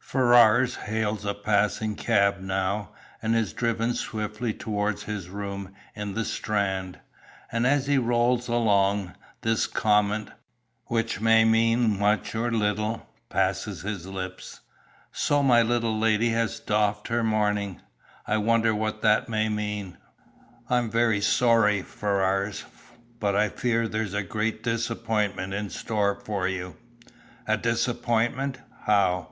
Ferrars 0.00 0.74
hails 0.74 1.24
a 1.24 1.34
passing 1.34 1.94
cab 1.94 2.40
now, 2.40 2.90
and 3.22 3.36
is 3.36 3.52
driven 3.52 3.94
swiftly 3.94 4.52
towards 4.52 5.04
his 5.04 5.28
room 5.28 5.72
in 5.94 6.14
the 6.14 6.24
Strand, 6.24 6.98
and 7.52 7.64
as 7.64 7.86
he 7.86 7.96
rolls 7.96 8.48
along, 8.48 9.14
this 9.42 9.68
comment, 9.68 10.32
which 10.86 11.20
may 11.20 11.44
mean 11.44 11.96
much 11.96 12.34
or 12.34 12.50
little, 12.50 13.08
passes 13.28 13.82
his 13.82 14.04
lips. 14.04 14.62
"So 15.12 15.44
my 15.44 15.62
little 15.62 15.96
lady 15.96 16.30
has 16.30 16.58
doffed 16.58 17.06
her 17.06 17.22
mourning. 17.22 17.80
I 18.26 18.38
wonder 18.38 18.74
what 18.74 19.00
that 19.02 19.28
may 19.28 19.48
mean?" 19.48 19.96
"I'm 20.68 20.90
very 20.90 21.20
sorry, 21.20 21.82
Ferrars, 21.82 22.64
but 23.20 23.36
I 23.36 23.48
fear 23.48 23.86
there's 23.86 24.12
a 24.12 24.24
great 24.24 24.64
disappointment 24.64 25.54
in 25.54 25.70
store 25.70 26.16
for 26.16 26.48
you." 26.48 26.74
"A 27.46 27.56
disappointment! 27.56 28.58
How? 28.86 29.28